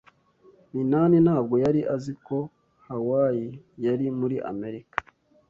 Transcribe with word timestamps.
Minani 0.73 1.17
ntabwo 1.25 1.55
yari 1.63 1.81
azi 1.95 2.13
ko 2.25 2.37
Hawaii 2.87 3.49
yari 3.85 4.05
muri 4.19 4.37
Amerika. 4.51 4.95